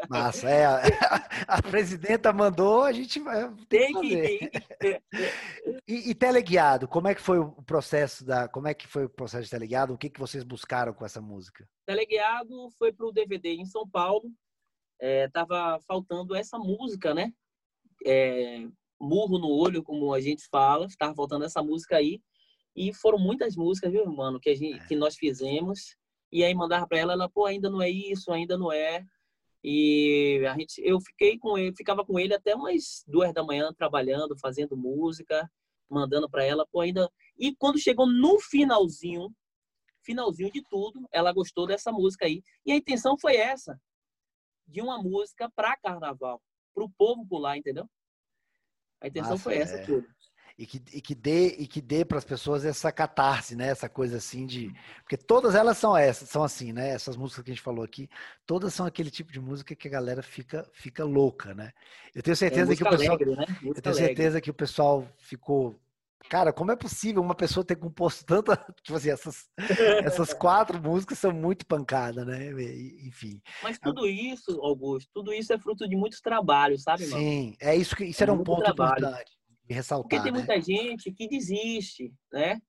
[0.09, 0.65] Massa, é.
[1.47, 3.53] A, presidenta mandou, a gente vai.
[3.69, 5.01] Tem, que, que
[5.87, 8.47] e, e, teleguiado, como é que foi o processo da.
[8.47, 9.93] Como é que foi o processo de teleguiado?
[9.93, 11.67] O que, que vocês buscaram com essa música?
[11.85, 14.31] Teleguiado foi para o DVD em São Paulo.
[14.99, 17.31] É, tava faltando essa música, né?
[18.05, 18.65] É,
[18.99, 20.87] murro no olho, como a gente fala.
[20.97, 22.19] Tava faltando essa música aí.
[22.75, 25.95] E foram muitas músicas, viu, mano, que, a gente, que nós fizemos.
[26.31, 29.03] E aí mandava para ela, ela, pô, ainda não é isso, ainda não é.
[29.69, 33.73] E a gente, eu fiquei com ele, ficava com ele até umas duas da manhã
[33.73, 35.45] trabalhando, fazendo música,
[35.89, 37.11] mandando para ela, pô, ainda.
[37.37, 39.29] E quando chegou no finalzinho,
[40.05, 42.41] finalzinho de tudo, ela gostou dessa música aí.
[42.65, 43.77] E a intenção foi essa,
[44.65, 46.41] de uma música para carnaval,
[46.73, 47.89] para o povo pular, entendeu?
[49.01, 49.85] A intenção Nossa, foi essa é...
[49.85, 50.07] tudo
[50.57, 53.67] e que, e que dê e que dê para as pessoas essa catarse, né?
[53.67, 56.89] Essa coisa assim de porque todas elas são essas, são assim, né?
[56.89, 58.09] Essas músicas que a gente falou aqui,
[58.45, 61.71] todas são aquele tipo de música que a galera fica fica louca, né?
[62.15, 63.45] Eu tenho certeza é, que o pessoal alegre, né?
[63.63, 64.41] Eu tenho certeza alegre.
[64.41, 65.79] que o pessoal ficou
[66.29, 68.57] Cara, como é possível uma pessoa ter composto tanta.
[68.83, 69.47] Tipo assim, essas,
[70.03, 72.51] essas quatro músicas são muito pancada, né?
[73.05, 73.39] Enfim.
[73.63, 77.21] Mas tudo isso, Augusto, tudo isso é fruto de muitos trabalhos, sabe, mano?
[77.21, 78.97] Sim, é isso que isso é era um ponto trabalho.
[78.97, 79.36] importante
[79.73, 80.09] ressaltar.
[80.09, 80.37] Porque tem né?
[80.39, 82.61] muita gente que desiste, né?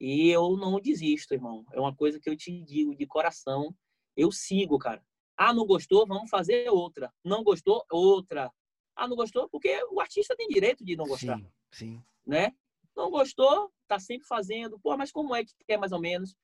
[0.00, 1.64] E eu não desisto, irmão.
[1.72, 3.74] É uma coisa que eu te digo de coração.
[4.16, 5.02] Eu sigo, cara.
[5.36, 6.06] Ah, não gostou?
[6.06, 7.12] Vamos fazer outra.
[7.24, 7.84] Não gostou?
[7.90, 8.50] Outra.
[8.96, 9.48] Ah, não gostou?
[9.48, 11.38] Porque o artista tem direito de não gostar.
[11.38, 12.02] Sim, sim.
[12.26, 12.52] Né?
[12.96, 13.72] Não gostou?
[13.88, 14.78] Tá sempre fazendo.
[14.78, 16.36] Pô, mas como é que quer mais ou menos?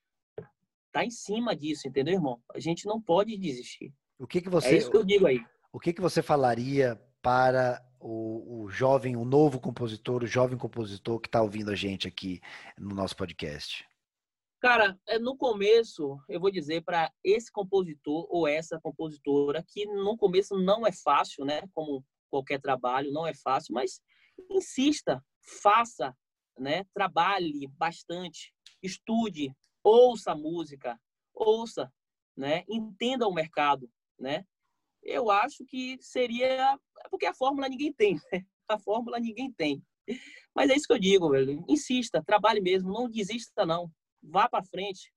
[0.92, 2.42] Tá em cima disso, entendeu, irmão?
[2.52, 3.94] A gente não pode desistir.
[4.18, 4.68] O que que você...
[4.68, 5.40] É isso que eu digo aí.
[5.72, 11.20] O que que você falaria para o, o jovem, o novo compositor, o jovem compositor
[11.20, 12.40] que está ouvindo a gente aqui
[12.78, 13.86] no nosso podcast?
[14.60, 20.16] Cara, é, no começo, eu vou dizer para esse compositor ou essa compositora que no
[20.16, 21.62] começo não é fácil, né?
[21.72, 24.00] Como qualquer trabalho, não é fácil, mas
[24.50, 25.24] insista,
[25.62, 26.14] faça,
[26.58, 26.84] né?
[26.94, 30.98] Trabalhe bastante, estude, ouça música,
[31.34, 31.90] ouça,
[32.36, 32.64] né?
[32.68, 34.44] Entenda o mercado, né?
[35.02, 36.78] Eu acho que seria.
[37.10, 38.44] Porque a fórmula ninguém tem, né?
[38.68, 39.82] A fórmula ninguém tem.
[40.54, 41.64] Mas é isso que eu digo, velho.
[41.68, 43.90] Insista, trabalhe mesmo, não desista, não.
[44.22, 45.12] Vá para frente,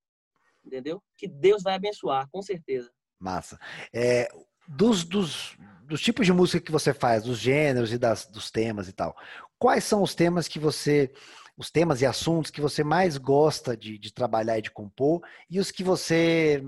[0.64, 1.04] entendeu?
[1.18, 2.92] Que Deus vai abençoar, com certeza.
[3.20, 3.60] Massa.
[3.94, 4.30] É,
[4.68, 8.88] dos, dos, dos tipos de música que você faz, dos gêneros e das, dos temas
[8.88, 9.16] e tal,
[9.58, 11.12] quais são os temas que você.
[11.56, 15.60] Os temas e assuntos que você mais gosta de, de trabalhar e de compor, e
[15.60, 16.64] os que você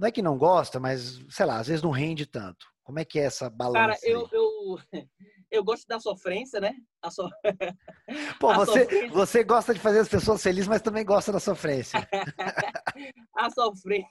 [0.00, 2.66] não é que não gosta, mas, sei lá, às vezes não rende tanto.
[2.82, 3.78] Como é que é essa balança?
[3.78, 4.78] Cara, eu, eu,
[5.50, 6.74] eu gosto da sofrência, né?
[7.02, 7.28] A so...
[8.40, 9.10] Pô, a você, sofrência...
[9.10, 12.00] você gosta de fazer as pessoas felizes, mas também gosta da sofrência.
[13.36, 14.08] a sofrência.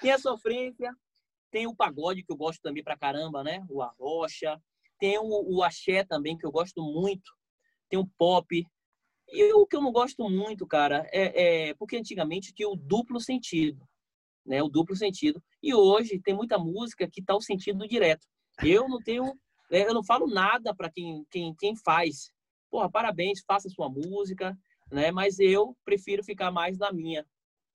[0.00, 0.94] Tem a sofrência,
[1.50, 3.66] tem o pagode, que eu gosto também pra caramba, né?
[3.68, 4.56] O arrocha.
[5.00, 7.28] Tem o, o axé também, que eu gosto muito.
[7.90, 8.64] Tem o pop.
[9.28, 13.20] E o que eu não gosto muito, cara, é, é porque antigamente tinha o duplo
[13.20, 13.84] sentido
[14.46, 15.42] né, o duplo sentido.
[15.62, 18.26] E hoje tem muita música que está o sentido direto.
[18.62, 19.24] Eu não tenho,
[19.70, 22.30] né, eu não falo nada para quem, quem, quem faz.
[22.70, 24.56] Porra, parabéns, faça sua música,
[24.90, 25.10] né?
[25.10, 27.26] Mas eu prefiro ficar mais na minha,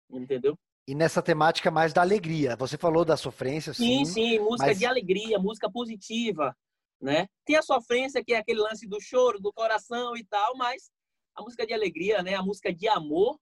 [0.09, 0.57] entendeu?
[0.87, 2.55] E nessa temática mais da alegria.
[2.57, 4.03] Você falou da sofrência, sim.
[4.03, 4.79] Sim, sim, música mas...
[4.79, 6.55] de alegria, música positiva,
[6.99, 7.27] né?
[7.45, 10.91] Tem a sofrência que é aquele lance do choro, do coração e tal, mas
[11.35, 12.35] a música de alegria, né?
[12.35, 13.39] A música de amor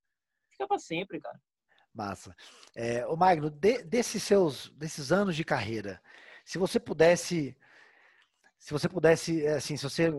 [0.52, 1.40] fica para sempre, cara.
[2.00, 2.34] Massa.
[2.74, 6.02] É, o Magno, de, desses seus, desses anos de carreira,
[6.46, 7.58] se você pudesse,
[8.58, 10.10] se você pudesse, é, assim, se você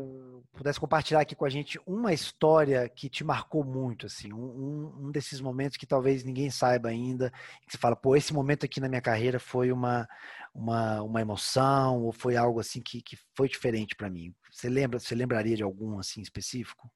[0.53, 5.11] pudesse compartilhar aqui com a gente uma história que te marcou muito, assim, um, um
[5.11, 7.31] desses momentos que talvez ninguém saiba ainda,
[7.63, 10.07] que você fala, pô, esse momento aqui na minha carreira foi uma,
[10.55, 14.35] uma, uma emoção ou foi algo assim que, que foi diferente para mim.
[14.51, 16.93] Você lembra, você lembraria de algum assim específico?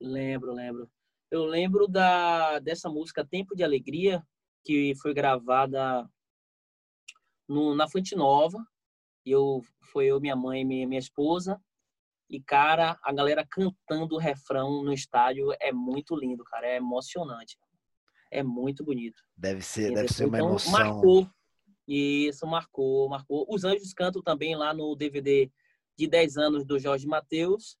[0.00, 0.90] Lembro, lembro.
[1.36, 4.26] Eu lembro da, dessa música Tempo de Alegria,
[4.64, 6.08] que foi gravada
[7.46, 8.66] no, na Fonte Nova.
[9.24, 9.60] Eu,
[9.92, 11.60] foi eu, minha mãe e minha, minha esposa.
[12.30, 16.68] E, cara, a galera cantando o refrão no estádio é muito lindo, cara.
[16.68, 17.58] É emocionante.
[18.30, 19.22] É muito bonito.
[19.36, 20.72] Deve ser, deve ser uma então, emoção.
[20.72, 21.30] Marcou,
[21.86, 23.46] isso marcou, marcou.
[23.46, 25.52] Os Anjos cantam também lá no DVD
[25.98, 27.76] de 10 anos do Jorge Mateus.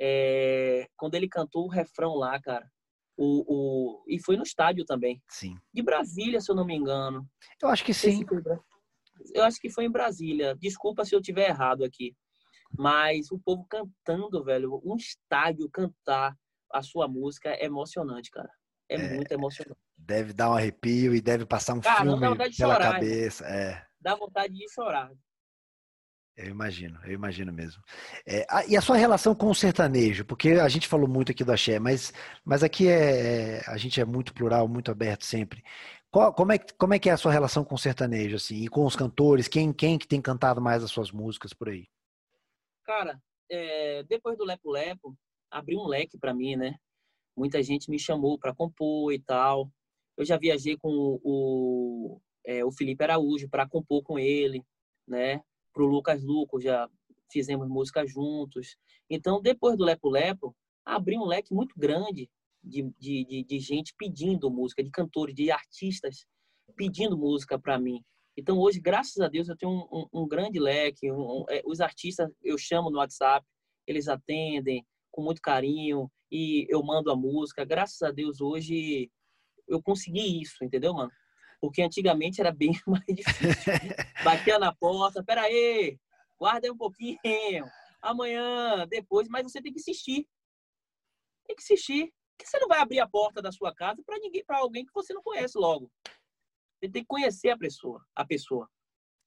[0.00, 2.68] É, quando ele cantou o refrão lá, cara.
[3.20, 5.20] O, o, e foi no estádio também.
[5.28, 5.56] Sim.
[5.74, 7.28] De Brasília, se eu não me engano.
[7.60, 8.24] Eu acho que sim.
[9.34, 10.54] Eu acho que foi em Brasília.
[10.54, 12.14] Desculpa se eu tiver errado aqui.
[12.78, 16.36] Mas o povo cantando, velho, um estádio cantar
[16.72, 18.50] a sua música é emocionante, cara.
[18.88, 19.80] É, é muito emocionante.
[19.96, 23.44] Deve dar um arrepio e deve passar um cara, filme pela chorar, cabeça.
[23.46, 23.84] É.
[24.00, 25.10] Dá vontade de chorar.
[26.38, 27.82] Eu imagino, eu imagino mesmo.
[28.24, 30.24] É, e a sua relação com o sertanejo?
[30.24, 32.12] Porque a gente falou muito aqui do axé, mas,
[32.44, 35.64] mas aqui é, é a gente é muito plural, muito aberto sempre.
[36.12, 38.68] Qual, como, é, como é que é a sua relação com o sertanejo, assim, e
[38.68, 39.48] com os cantores?
[39.48, 41.88] Quem, quem que tem cantado mais as suas músicas por aí?
[42.84, 43.20] Cara,
[43.50, 45.16] é, depois do Lepo Lepo,
[45.50, 46.76] abriu um leque para mim, né?
[47.36, 49.68] Muita gente me chamou para compor e tal.
[50.16, 54.62] Eu já viajei com o, o, é, o Felipe Araújo para compor com ele,
[55.06, 55.42] né?
[55.78, 56.90] Pro Lucas Luco já
[57.30, 58.76] fizemos música juntos.
[59.08, 62.28] Então, depois do Lepo Lepo, abriu um leque muito grande
[62.60, 66.26] de, de, de, de gente pedindo música, de cantores, de artistas
[66.76, 68.02] pedindo música para mim.
[68.36, 71.12] Então, hoje, graças a Deus, eu tenho um, um, um grande leque.
[71.12, 73.46] Um, é, os artistas eu chamo no WhatsApp,
[73.86, 77.64] eles atendem com muito carinho e eu mando a música.
[77.64, 79.08] Graças a Deus, hoje
[79.68, 81.12] eu consegui isso, entendeu, mano?
[81.60, 83.72] Porque antigamente era bem mais difícil.
[84.24, 85.98] Batia na porta, pera aí,
[86.38, 87.18] guarda aí um pouquinho,
[88.00, 90.26] amanhã, depois, mas você tem que insistir.
[91.46, 92.12] Tem que insistir.
[92.36, 94.92] Porque você não vai abrir a porta da sua casa para ninguém, para alguém que
[94.94, 95.90] você não conhece logo.
[96.78, 98.70] Você tem que conhecer a pessoa, a pessoa,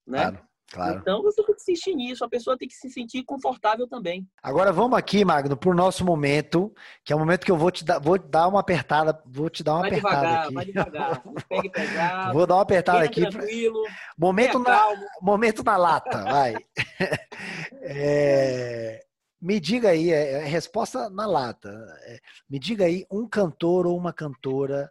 [0.06, 0.30] né?
[0.30, 0.48] Claro.
[0.72, 1.00] Claro.
[1.00, 4.26] Então você tem que insistir nisso, a pessoa tem que se sentir confortável também.
[4.42, 6.72] Agora vamos aqui, Magno, para o nosso momento,
[7.04, 9.62] que é o momento que eu vou te dar, vou dar uma apertada, vou te
[9.62, 10.54] dar uma vai apertada devagar, aqui.
[10.54, 12.32] Vai devagar, pegue pesado.
[12.32, 13.28] Vou dar uma apertada aqui.
[13.28, 13.82] Tranquilo.
[14.16, 14.88] Momento na,
[15.20, 16.54] momento na lata, vai.
[17.82, 19.04] é,
[19.40, 21.68] me diga aí, é, é, resposta na lata.
[22.06, 24.90] É, me diga aí um cantor ou uma cantora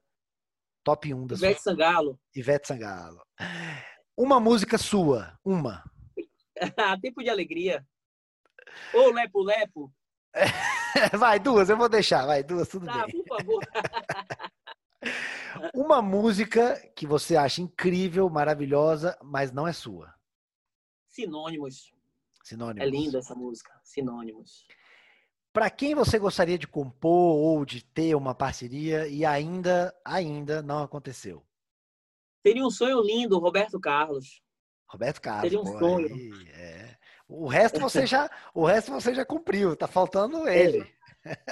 [0.83, 1.71] top 1 da Ivete sua...
[1.71, 2.19] Sangalo.
[2.35, 3.21] Ivete Sangalo.
[4.21, 5.83] Uma música sua, uma.
[7.01, 7.83] Tempo de alegria.
[8.93, 9.91] Ou Lepo Lepo.
[11.17, 13.23] vai, duas, eu vou deixar, vai, duas, tudo tá, bem.
[13.23, 13.63] por favor.
[15.73, 20.13] Uma música que você acha incrível, maravilhosa, mas não é sua.
[21.09, 21.91] Sinônimos.
[22.43, 22.87] Sinônimos.
[22.87, 24.67] É linda essa música, Sinônimos.
[25.51, 30.83] Para quem você gostaria de compor ou de ter uma parceria e ainda, ainda não
[30.83, 31.43] aconteceu?
[32.43, 34.41] Teria um sonho lindo, Roberto Carlos.
[34.87, 35.43] Roberto Carlos.
[35.43, 36.13] Teria um pô, sonho.
[36.13, 36.95] Aí, é.
[37.27, 39.75] O resto você já, o resto você já cumpriu.
[39.75, 40.85] Tá faltando ele.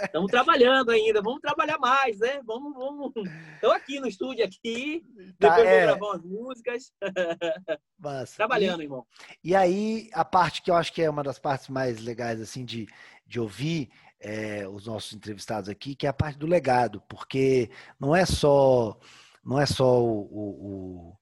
[0.04, 1.22] Estamos trabalhando ainda.
[1.22, 2.42] Vamos trabalhar mais, né?
[2.44, 3.14] Vamos, vamos.
[3.54, 5.06] Estou aqui no estúdio aqui.
[5.40, 5.88] Tá, depois é...
[5.88, 6.94] vou gravar umas músicas.
[7.98, 8.36] Massa.
[8.36, 9.06] Trabalhando, e, irmão.
[9.44, 12.66] E aí a parte que eu acho que é uma das partes mais legais assim
[12.66, 12.88] de,
[13.26, 18.16] de ouvir é, os nossos entrevistados aqui, que é a parte do legado, porque não
[18.16, 18.98] é só
[19.44, 21.18] não é só o, o,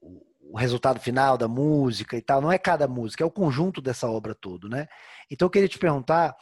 [0.00, 3.80] o, o, resultado final da música e tal, não é cada música, é o conjunto
[3.80, 4.86] dessa obra todo, né?
[5.30, 6.36] Então eu queria te perguntar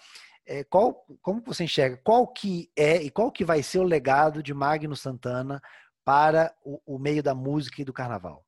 [0.46, 4.42] é, qual, como você enxerga, qual que é e qual que vai ser o legado
[4.42, 5.60] de Magno Santana
[6.04, 8.44] para o, meio da música e do carnaval?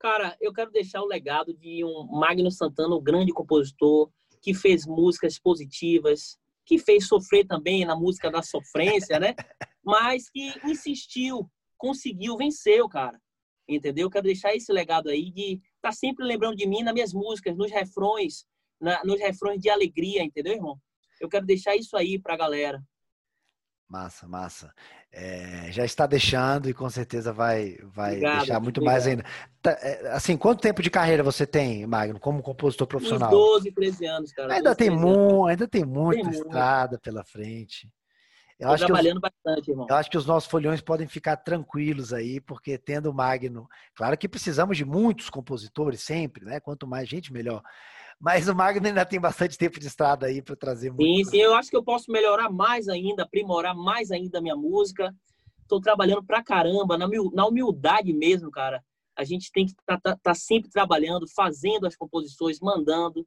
[0.00, 4.10] Cara, eu quero deixar o legado de um Magno Santana, um grande compositor,
[4.42, 9.34] que fez músicas positivas, que fez sofrer também na música da sofrência, né?
[9.84, 11.48] Mas que insistiu
[11.80, 13.18] conseguiu, venceu, cara.
[13.66, 14.06] Entendeu?
[14.06, 17.12] Eu quero deixar esse legado aí de estar tá sempre lembrando de mim nas minhas
[17.12, 18.44] músicas, nos refrões,
[18.80, 20.78] na, nos refrões de alegria, entendeu, irmão?
[21.20, 22.82] Eu quero deixar isso aí pra galera.
[23.88, 24.72] Massa, massa.
[25.10, 28.94] É, já está deixando e com certeza vai, vai obrigado, deixar muito obrigado.
[28.94, 29.24] mais ainda.
[29.60, 33.28] Tá, é, assim, quanto tempo de carreira você tem, Magno, como compositor profissional?
[33.30, 34.54] Uns 12, 13 anos, cara.
[34.54, 37.02] Ainda, 12, tem, mu ainda tem muita tem estrada muito.
[37.02, 37.90] pela frente.
[38.60, 39.86] Eu acho trabalhando que os, bastante, irmão.
[39.88, 43.66] Eu acho que os nossos folhões podem ficar tranquilos aí, porque tendo o Magno.
[43.94, 46.60] Claro que precisamos de muitos compositores sempre, né?
[46.60, 47.62] Quanto mais gente, melhor.
[48.20, 51.02] Mas o Magno ainda tem bastante tempo de estrada aí para trazer muito.
[51.02, 54.56] Sim, sim, eu acho que eu posso melhorar mais ainda, aprimorar mais ainda a minha
[54.56, 55.14] música.
[55.62, 58.84] Estou trabalhando pra caramba, na humildade mesmo, cara.
[59.16, 63.26] A gente tem que estar tá, tá, tá sempre trabalhando, fazendo as composições, mandando.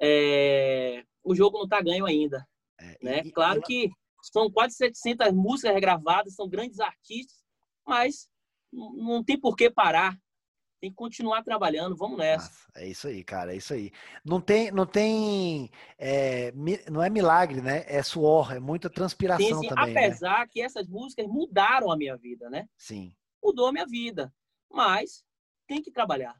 [0.00, 1.02] É...
[1.22, 2.46] O jogo não está ganho ainda.
[2.80, 3.22] É, né?
[3.24, 3.62] E, claro e...
[3.62, 3.90] que
[4.22, 7.36] são quase 700 músicas regravadas, são grandes artistas,
[7.86, 8.28] mas
[8.72, 10.16] não tem por que parar.
[10.80, 12.46] Tem que continuar trabalhando, vamos nessa.
[12.46, 13.92] Nossa, é isso aí, cara, é isso aí.
[14.24, 16.52] Não tem, não tem, é,
[16.90, 17.84] não é milagre, né?
[17.86, 19.68] É suor, é muita transpiração sim, sim.
[19.68, 19.92] também.
[19.92, 20.06] Né?
[20.06, 20.48] Apesar né?
[20.50, 22.66] que essas músicas mudaram a minha vida, né?
[22.78, 23.14] Sim.
[23.44, 24.32] Mudou a minha vida,
[24.72, 25.22] mas
[25.66, 26.34] tem que trabalhar.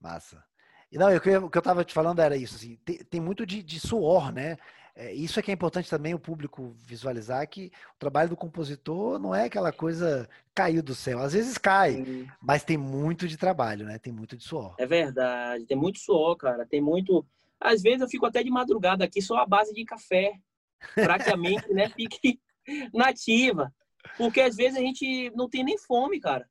[0.00, 0.44] Massa.
[0.90, 3.62] E não, o que eu estava te falando era isso, assim, tem, tem muito de,
[3.62, 4.58] de, suor, né?
[5.00, 9.18] É, isso é que é importante também o público visualizar que o trabalho do compositor
[9.18, 11.20] não é aquela coisa caiu do céu.
[11.20, 12.28] Às vezes cai, Sim.
[12.38, 13.98] mas tem muito de trabalho, né?
[13.98, 14.74] Tem muito de suor.
[14.78, 16.66] É verdade, tem muito suor, cara.
[16.66, 17.26] Tem muito.
[17.58, 20.34] Às vezes eu fico até de madrugada aqui só a base de café,
[20.94, 21.88] praticamente, né?
[21.96, 22.38] Fique
[22.92, 23.72] nativa,
[24.18, 26.46] porque às vezes a gente não tem nem fome, cara.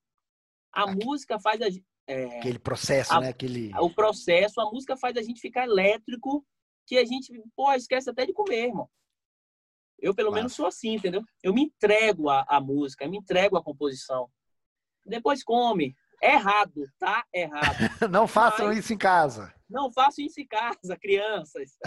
[0.73, 1.67] A música faz a,
[2.07, 3.29] é, Aquele processo, a, né?
[3.29, 3.71] Aquele...
[3.77, 6.43] O processo, a música faz a gente ficar elétrico,
[6.89, 8.89] que a gente, pô, esquece até de comer, irmão.
[9.99, 10.39] Eu, pelo Mas...
[10.39, 11.23] menos, sou assim, entendeu?
[11.43, 14.27] Eu me entrego à, à música, eu me entrego à composição.
[15.05, 15.95] Depois come.
[16.21, 17.23] É errado, tá?
[17.31, 17.77] Errado.
[18.09, 18.79] não façam Mas...
[18.79, 19.53] isso em casa.
[19.69, 21.77] Não façam isso em casa, crianças.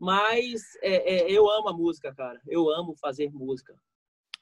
[0.00, 2.40] Mas é, é, eu amo a música, cara.
[2.46, 3.78] Eu amo fazer música.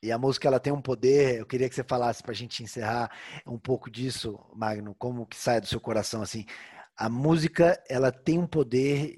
[0.00, 2.62] E a música ela tem um poder, eu queria que você falasse para a gente
[2.62, 3.10] encerrar
[3.46, 6.44] um pouco disso, Magno, como que sai do seu coração assim.
[7.02, 9.16] A música ela tem um poder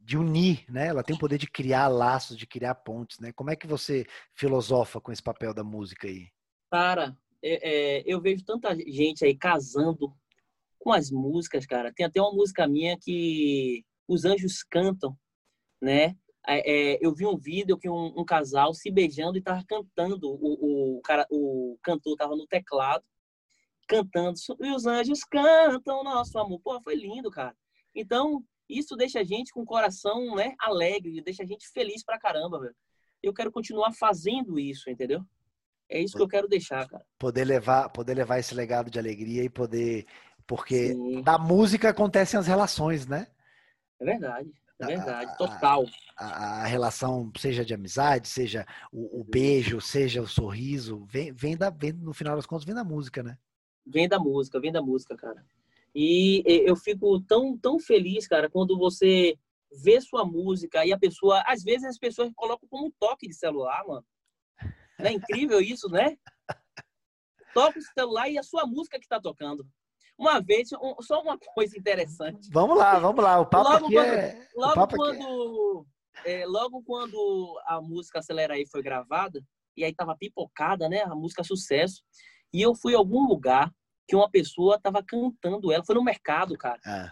[0.00, 0.88] de unir, né?
[0.88, 3.32] Ela tem o poder de criar laços, de criar pontes, né?
[3.32, 6.26] Como é que você filosofa com esse papel da música aí?
[6.72, 10.12] Cara, é, é, eu vejo tanta gente aí casando
[10.80, 11.92] com as músicas, cara.
[11.94, 15.16] Tem até uma música minha que os anjos cantam,
[15.80, 16.16] né?
[16.48, 20.28] É, é, eu vi um vídeo que um, um, casal se beijando e tava cantando.
[20.32, 23.04] O, o, cara, o cantor tava no teclado,
[23.86, 24.38] cantando.
[24.60, 26.60] E os anjos cantam nosso amor.
[26.60, 27.54] Pô, foi lindo, cara.
[27.94, 32.18] Então, isso deixa a gente com o coração né, alegre, deixa a gente feliz pra
[32.18, 32.74] caramba, velho.
[33.22, 35.24] Eu quero continuar fazendo isso, entendeu?
[35.88, 37.04] É isso que eu quero deixar, cara.
[37.18, 40.06] Poder levar, poder levar esse legado de alegria e poder.
[40.46, 41.22] Porque Sim.
[41.22, 43.26] da música acontecem as relações, né?
[44.00, 44.52] É verdade.
[44.80, 45.86] É verdade, total.
[46.16, 51.32] A, a, a, relação, seja de amizade, seja o, o, beijo, seja o sorriso, vem,
[51.32, 53.38] vem, da, vem, no final das contas, vem da música, né?
[53.86, 55.44] Vem da música, vem da música, cara.
[55.94, 59.38] E eu fico tão, tão feliz, cara, quando você
[59.82, 63.34] vê sua música e a pessoa, às vezes as pessoas colocam como um toque de
[63.34, 64.04] celular, mano.
[64.98, 66.16] Não é incrível isso, né?
[67.52, 69.66] Toca o celular e a sua música que tá tocando.
[70.18, 72.48] Uma vez, um, só uma coisa interessante.
[72.52, 73.40] Vamos lá, vamos lá.
[73.40, 74.48] O papo logo aqui quando, é.
[74.54, 75.86] Logo quando,
[76.24, 76.40] é...
[76.42, 79.40] É, logo quando a música Acelera aí foi gravada,
[79.76, 81.02] e aí tava pipocada, né?
[81.02, 82.02] A música sucesso.
[82.54, 83.74] E eu fui a algum lugar
[84.06, 85.84] que uma pessoa tava cantando ela.
[85.84, 86.80] Foi no mercado, cara.
[86.86, 87.10] É.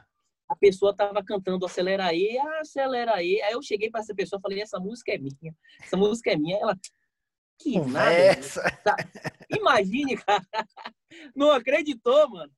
[0.48, 3.42] A pessoa tava cantando Acelera aí, Acelera aí.
[3.42, 5.52] Aí eu cheguei para essa pessoa e falei: essa música é minha.
[5.82, 6.58] Essa música é minha.
[6.58, 6.78] Ela.
[7.58, 8.62] Que Conversa.
[8.62, 9.10] nada.
[9.50, 10.46] Imagine, cara.
[11.34, 12.52] Não acreditou, mano.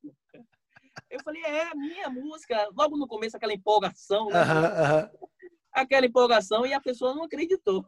[1.11, 2.69] Eu falei, é a minha música.
[2.77, 4.41] Logo no começo, aquela empolgação, né?
[5.73, 7.85] Aquela empolgação e a pessoa não acreditou.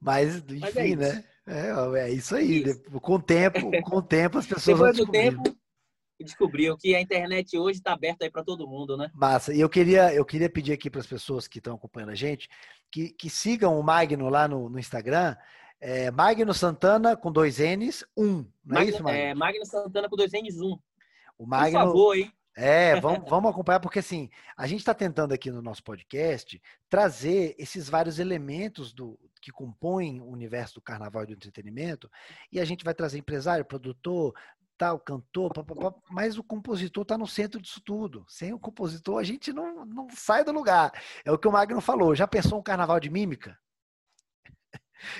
[0.00, 1.24] Mas, enfim, Mas é né?
[1.46, 2.62] É, é, isso aí.
[2.62, 2.82] Isso.
[3.00, 5.42] Com o tempo, com o tempo as pessoas Depois do tempo,
[6.20, 9.10] descobriu que a internet hoje está aberta aí para todo mundo, né?
[9.14, 9.52] Massa.
[9.52, 12.48] E eu queria, eu queria pedir aqui para as pessoas que estão acompanhando a gente
[12.90, 15.36] que, que sigam o Magno lá no, no Instagram.
[15.80, 18.46] É Magno Santana com dois N's, um.
[18.64, 19.18] Não é Magno, é isso, Magno?
[19.18, 20.78] É, Magno Santana com dois N's, um.
[21.36, 22.32] O Magno, Por favor, hein?
[22.56, 27.54] É, vamos, vamos acompanhar, porque assim, a gente está tentando aqui no nosso podcast trazer
[27.58, 32.08] esses vários elementos do, que compõem o universo do carnaval e do entretenimento,
[32.52, 34.34] e a gente vai trazer empresário, produtor,
[34.78, 38.24] tal, cantor, papapá, mas o compositor está no centro disso tudo.
[38.28, 40.92] Sem o compositor, a gente não, não sai do lugar.
[41.24, 42.14] É o que o Magno falou.
[42.14, 43.58] Já pensou um carnaval de mímica?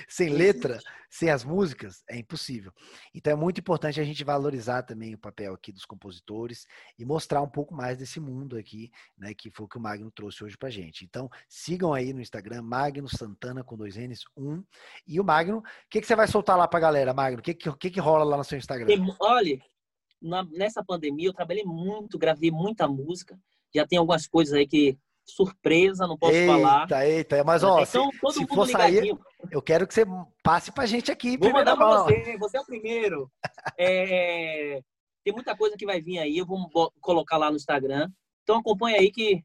[0.07, 2.71] Sem letra, sem as músicas, é impossível.
[3.13, 6.65] Então é muito importante a gente valorizar também o papel aqui dos compositores
[6.99, 10.11] e mostrar um pouco mais desse mundo aqui, né, que foi o que o Magno
[10.11, 11.05] trouxe hoje pra gente.
[11.05, 14.63] Então sigam aí no Instagram, Magno Santana com dois N's, um.
[15.07, 17.39] E o Magno, o que, que você vai soltar lá pra galera, Magno?
[17.39, 18.87] O que, que, que, rola lá no seu Instagram?
[19.19, 19.59] Olha,
[20.21, 23.39] na, nessa pandemia eu trabalhei muito, gravei muita música,
[23.73, 26.81] já tem algumas coisas aí que surpresa, não posso eita, falar.
[26.81, 29.17] Eita, eita, mas ó, então, se, se for sair,
[29.51, 30.05] eu quero que você
[30.43, 31.37] passe pra gente aqui.
[31.37, 33.31] Vou mandar pra você, você é o primeiro.
[33.77, 34.81] é,
[35.23, 36.69] tem muita coisa que vai vir aí, eu vou
[37.01, 38.09] colocar lá no Instagram.
[38.43, 39.43] Então acompanha aí que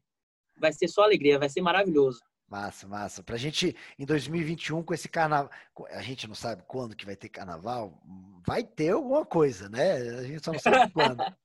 [0.57, 2.19] vai ser só alegria, vai ser maravilhoso.
[2.47, 3.23] Massa, massa.
[3.23, 5.49] Pra gente, em 2021, com esse carnaval,
[5.89, 7.97] a gente não sabe quando que vai ter carnaval,
[8.45, 9.93] vai ter alguma coisa, né?
[9.93, 11.23] A gente só não sabe quando.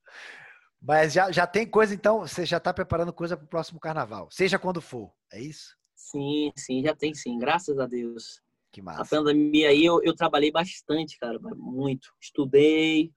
[0.86, 4.28] Mas já, já tem coisa, então, você já está preparando coisa para o próximo carnaval,
[4.30, 5.76] seja quando for, é isso?
[5.96, 8.40] Sim, sim, já tem sim, graças a Deus.
[8.70, 9.02] Que massa.
[9.02, 12.10] A pandemia aí eu, eu trabalhei bastante, cara, muito.
[12.20, 13.10] Estudei,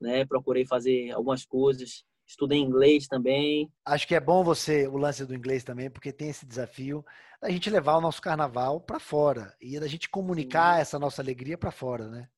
[0.00, 3.70] né, procurei fazer algumas coisas, estudei inglês também.
[3.84, 7.04] Acho que é bom você, o lance do inglês também, porque tem esse desafio
[7.40, 10.80] da gente levar o nosso carnaval para fora e da gente comunicar sim.
[10.80, 12.28] essa nossa alegria para fora, né?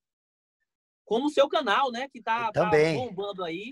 [1.09, 2.07] Como o seu canal, né?
[2.13, 3.71] Que tá, tá bombando aí,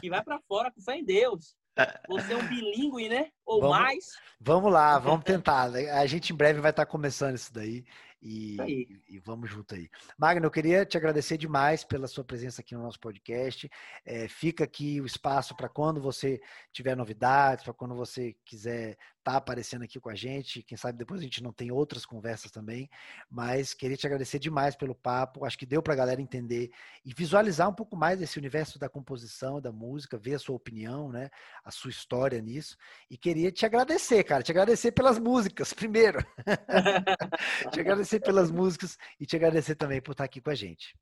[0.00, 1.54] que vai para fora com fé em Deus.
[2.08, 3.30] Você é um bilíngue, né?
[3.48, 4.04] Ou vamos, mais.
[4.38, 5.70] Vamos lá, vamos tentar.
[5.72, 7.84] A gente em breve vai estar começando isso daí.
[8.20, 9.88] E, e, vamos junto aí.
[10.18, 13.70] Magno, eu queria te agradecer demais pela sua presença aqui no nosso podcast.
[14.04, 16.40] É, fica aqui o espaço para quando você
[16.72, 20.64] tiver novidades, para quando você quiser estar tá aparecendo aqui com a gente.
[20.64, 22.90] Quem sabe depois a gente não tem outras conversas também.
[23.30, 25.44] Mas queria te agradecer demais pelo papo.
[25.44, 26.72] Acho que deu para a galera entender
[27.04, 31.12] e visualizar um pouco mais esse universo da composição, da música, ver a sua opinião,
[31.12, 31.30] né?
[31.64, 32.76] A sua história nisso.
[33.08, 34.42] E queria te agradecer, cara.
[34.42, 36.18] Te agradecer pelas músicas, primeiro.
[37.72, 40.96] te agradecer pelas músicas e te agradecer também por estar aqui com a gente.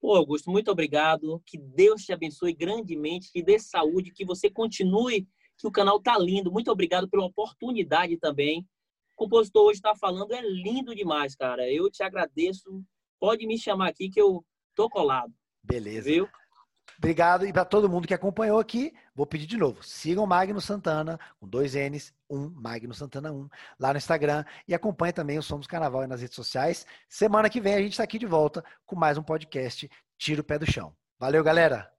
[0.00, 1.40] Pô, Augusto, muito obrigado.
[1.46, 6.18] Que Deus te abençoe grandemente, que dê saúde, que você continue que o canal tá
[6.18, 6.50] lindo.
[6.50, 8.66] Muito obrigado pela oportunidade também.
[9.12, 11.70] O compositor hoje está falando, é lindo demais, cara.
[11.70, 12.82] Eu te agradeço.
[13.20, 15.32] Pode me chamar aqui que eu tô colado.
[15.62, 16.10] Beleza.
[16.10, 16.28] Viu?
[16.96, 17.46] Obrigado.
[17.46, 21.46] E para todo mundo que acompanhou aqui, vou pedir de novo: sigam Magno Santana, com
[21.46, 24.44] dois N's, um, Magno Santana 1, lá no Instagram.
[24.66, 26.86] E acompanhe também o Somos Carnaval nas redes sociais.
[27.08, 30.44] Semana que vem a gente está aqui de volta com mais um podcast Tira o
[30.44, 30.94] Pé do Chão.
[31.18, 31.92] Valeu, galera!